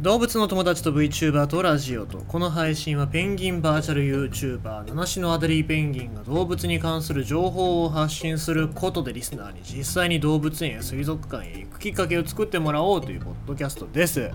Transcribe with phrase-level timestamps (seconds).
[0.00, 4.00] 動物の友達と VTuber とラジオとこの配信はペンギンバーチャル
[4.30, 14.30] YouTuber 七種のアデリーペンギンが動物に関する情報を発信することでリスナーに実際に動物園や水族館へ行くきっかけを作ってもらおうというポッドキャストです。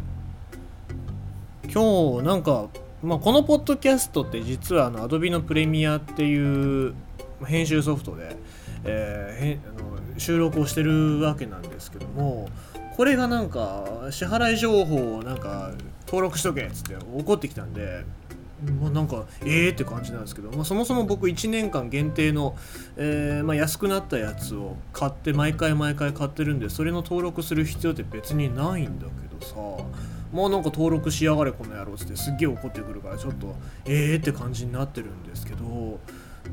[1.64, 2.68] 今日なんか、
[3.02, 6.94] まあ、このポッドキャストって実はあの Adobe のプレミアっていう
[7.44, 8.38] 編集ソフトで、
[8.84, 12.50] えー、あの収録をしてるわけなんですけども
[12.96, 15.72] これがなんか支払い情報をなんか
[16.06, 18.06] 登録しとけっつって怒ってきたんで
[18.80, 22.56] まあ、なんかええー、って感じなんですけど、まあ、そもそも僕1年間限定の、
[22.96, 33.56] えー、まあ、安くなったやつを買って毎回毎回買ってるんでそれの登録する必要って別にないんだけどさもうなんか登録しやがれこの野郎っつってすっげえ怒ってくるからちょっと
[33.86, 36.00] ええー、って感じになってるんですけど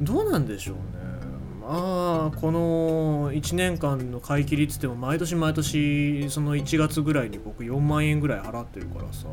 [0.00, 1.22] どうなんでしょうね。
[1.62, 9.28] まあこの1年間の買い切りっつっても毎年毎年その1月ぐらいに僕4万円ぐらい払ってるからさ。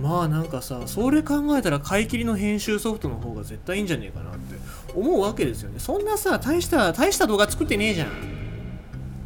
[0.00, 4.56] まあなんかさそれ考えたら買い切りの編集ソフトの方が絶対いいんじゃねえかなって
[4.94, 5.78] 思うわけですよね。
[5.78, 8.08] そんなさ大した大した動画作ってねえじゃん。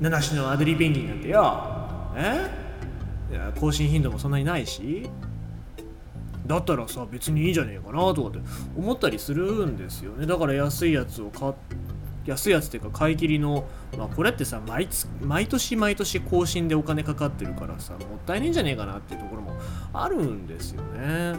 [0.01, 1.29] 七種のアデリペンギンなんて。
[1.29, 1.77] よ
[2.17, 2.51] え？
[3.31, 5.09] いや更新頻度もそんなにないし。
[6.47, 8.39] だったらさ別にいいんじゃねえかなとかって
[8.77, 10.27] 思ったりするんですよね。
[10.27, 11.77] だから安いやつを買って
[12.27, 13.67] 安いやつっていうか買い切りの、
[13.99, 14.89] まあ、これってさ毎
[15.21, 19.53] 毎年毎年更新でお金かかってるからさもったいねえんじゃねえかなっていうところも
[19.93, 21.35] あるんですよね、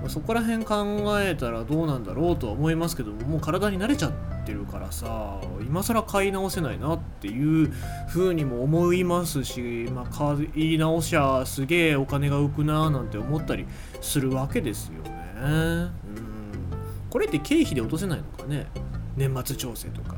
[0.00, 4.12] まあ、そこら辺考えたらどうなんだろうとは思いますけどももう体に慣れちゃっ
[4.46, 7.72] てるからさ今更買い直せないなっていう
[8.08, 13.66] 風にも思いますし、まあ、買い直しゃすげえお金が浮くななんて思ったり
[14.00, 15.10] するわけですよね。
[15.42, 15.90] うん。
[17.10, 18.66] これって経費で落とせないのかね？
[19.16, 20.16] 年末調整とか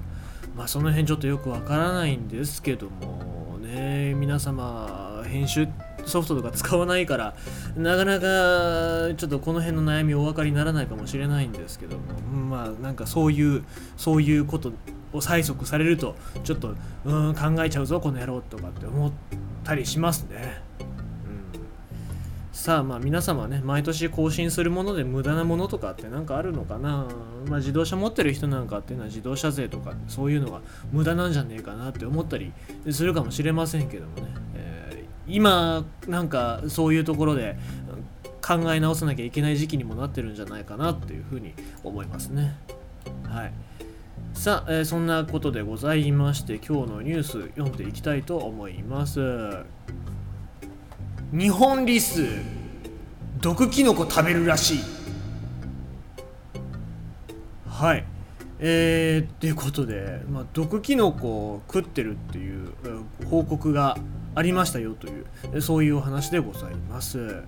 [0.56, 5.68] まあその辺ちょっとよくわからないんですけどもね皆様編集
[6.04, 7.34] ソフトとか使わないから
[7.76, 12.02] なかなかちょっとこの辺の悩みお分かりにならないかもしれないんですけども
[12.32, 13.64] まあなんかそういう
[13.96, 14.72] そういうこと
[15.12, 19.12] を催促されるとちょっとうん考えちゃうぞこの野郎とかって思っ
[19.64, 20.60] たりしますね。
[22.52, 27.08] さあまあ皆様ね毎年更新するもので無駄なものとかって何かあるのかな？
[27.48, 30.60] まあ自動車持ってる人なんかっていうのは自動車税とかそういうのが
[30.92, 32.52] 無駄なんじゃねえかなって思ったり
[32.90, 37.56] するかもしれませんけどもね、えー、今なんかそういうところで
[38.46, 42.54] 考え直さなきゃいけない時期にもなってるんじゃないかなっていうふうに思いますね。
[43.24, 43.52] はい。
[44.34, 49.20] さあ、えー、そんなことでございまして今日のニュース読んでいきたいと思います。
[51.32, 52.26] 日本リス
[53.40, 54.78] 毒キノコ食べるらしい
[57.66, 58.04] はい
[58.58, 62.72] えー、っていうことで、まあ、毒キノコを食ってるっていう
[63.30, 63.96] 報告が
[64.34, 65.22] ありましたよとい
[65.56, 67.42] うそういうお話でございます。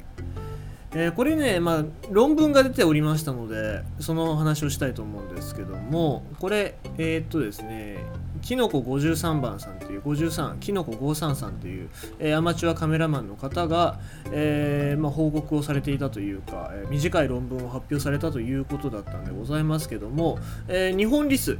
[0.93, 7.99] えー、これね、まあ、論文が出ておりましたので、その話をしたいと思うんですけども、これ、えー、っとですね、
[8.45, 11.89] きのこ53番さんという、53、きのこ53さんという、
[12.19, 13.99] えー、アマチュアカメラマンの方が、
[14.33, 20.39] えまあ、報告をされていたというか、え短い論文を発表されたということだったんでございますけども、
[20.69, 21.57] え日本リス、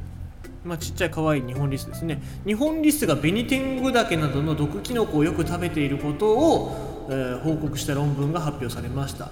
[0.63, 2.21] まあ、ちっちゃい可愛い日本リスですね。
[2.45, 9.31] 日本リスがベニテングダケなどの毒キノコをよく食べていることを、えー、報告した論文が発表されました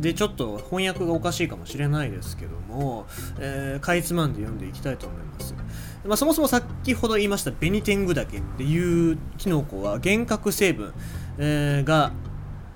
[0.00, 3.06] でちょっと翻訳がおかしいかもしれないですけども、
[3.40, 5.54] えー、かいつまんで読んでいきたいと思います、
[6.04, 10.92] まあ、そもそも先ほど言いましたベニテングダケっていうキノコは幻覚成分、
[11.38, 12.12] えー、が、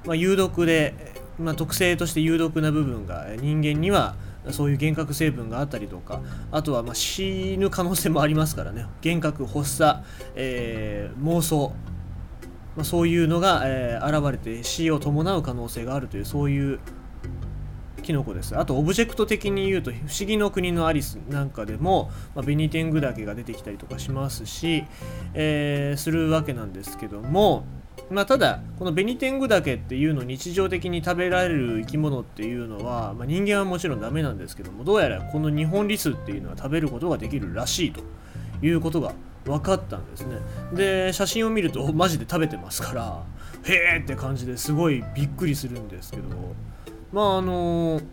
[0.04, 4.16] まあ、有毒で、まあ、特性として有毒な部分が人間には
[4.50, 8.86] そういう幻覚成分があったりとかあとはま死ぬ可能性もありますからね。
[9.04, 10.00] 幻覚発作、
[10.34, 11.72] えー、妄想。
[12.74, 16.80] ま、そういうのが、えー、現れて死を伴う可能性があるというそういう
[18.02, 18.56] キノコです。
[18.58, 24.84] あとオブジェクト的に言うと「不思議の国のアリス」なんかでも、まあ、ベニテングダケが出てきたりとかしますし、
[25.34, 27.64] えー、するわけなんですけども
[28.10, 38.00] まあ、ただこのベニテングダケっていうのを日常的に食べられる生き物っていうのは、まあ、人間はもちろんダメなんですけどもどうやらこのニホンリスっていうのは食べることができるらしいと
[38.64, 39.14] いうことが
[39.44, 40.36] 分かったんですね。
[40.74, 43.22] で写真を見るとマジで食べてますから
[43.64, 46.22] へえって感じですごいびっくりするんですけど。
[47.12, 48.04] まああのー、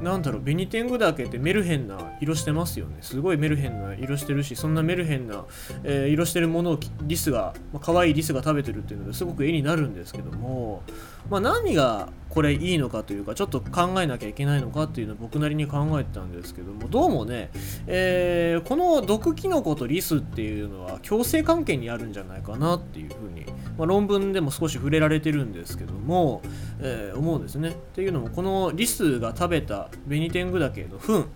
[0.00, 5.44] なんだろうベニテングダケってメルヘンな色してますよねすごいメルヘンな色してるしそんなメルヘンな、
[5.84, 10.82] えー、色してるものをリスが、まあ、可愛いリスが食べてるっていうのですごく絵になるんですけども
[11.28, 17.50] まあ、何がこれいいのかというかちょっと考えなきゃいけないのかっていうのを僕なりに考えてたんですけどもどうもね、
[17.86, 23.46] えー、この毒キノコとリスっていうのは共生関係にあるんじゃないかなっていうふうに、
[23.76, 26.42] まあ、論文でも少し触れられてるんですけども、
[26.80, 27.70] えー、思うんですね。
[27.70, 31.26] っていうのもこのリスが食べたベニテングダケの糞。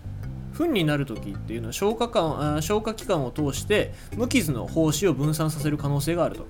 [0.54, 6.46] 糞になる時っていうのは消化管消化器官を通して無傷の胞子を分散させる可能性があると。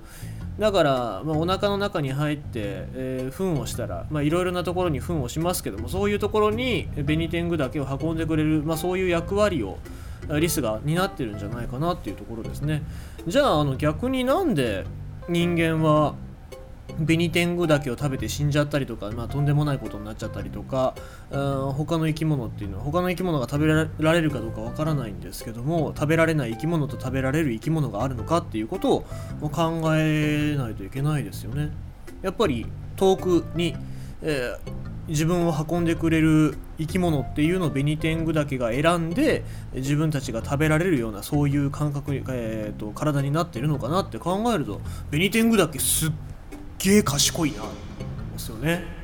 [0.59, 9.77] だから、まあ、お腹の中に入って、えー、糞をしたらいろいろなところに糞をしますけどもそういうところにベニテングだけを運んでくれる、まあ、そういう役割を
[10.39, 12.83] リスが担ってるんじゃないかなっていうところですね。
[13.27, 14.85] じゃああの逆になんで
[15.27, 16.15] 人間は
[16.99, 20.95] ベニテングダケを食べて死んじゃったりとか、まあ、とんでもないことになっちゃったりとか
[21.29, 29.05] 他の生き物っていうのは他の生き物が食べられるかどうかわからないんですけども食べられない生き物と食べられる生き物があるのかっていうこと
[29.41, 31.71] を考えないといけないですよね。
[32.21, 32.65] やっぱり
[32.95, 33.75] 遠くに、
[34.21, 34.71] えー、
[35.07, 39.43] 自分を運んでくれる生き物っていうのをベニテングダケが選んで
[39.73, 44.81] 自分たちが食べられるようなそういう感覚、えーと、と体になってるのかなって考えると
[45.11, 46.11] ベニテングダケすっ
[46.79, 47.63] げえ賢いな
[48.33, 48.94] ですよね。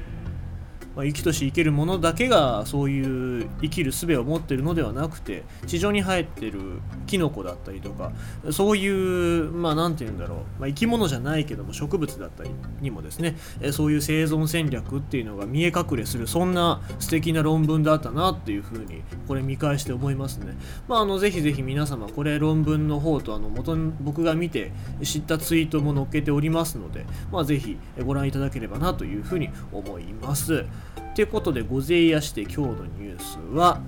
[0.96, 8.12] まあ、生きとし生けるものだけがそういう生きる術を持っているのではなくて地上に生えてるキノコだったりとか
[8.52, 12.52] そういうまあ何て言うんだろう、まあ、生き物じゃないけども植物だったり
[12.82, 13.36] にもですね
[13.72, 20.58] そういう生存戦略っていうのが見え隠れするそんな素敵な論文だったなっていうふうにこれ見返して思いますね。
[20.88, 24.72] まああのぜひぜひ皆様これ論文の方とあの元僕が見て
[25.04, 30.66] 知ったツイートも載っけておりますので、まあ、ぜひご覧いただければなというふうに思います。
[31.12, 33.82] ってことでごぜいやして今日のニュースは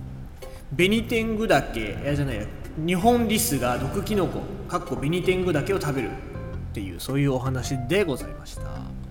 [0.74, 2.48] ベニテングダケじゃない
[2.86, 6.12] 日本リスが毒キノコかっこベニテングダケを食べるっ
[6.74, 9.03] ていうそういうお話でございました。